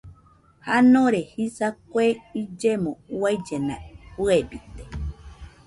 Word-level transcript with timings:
Janore 0.67 1.21
jisa 1.33 1.67
kue 1.89 2.05
illemo 2.41 2.91
uaillena 3.19 3.75
fɨebite 4.13 4.83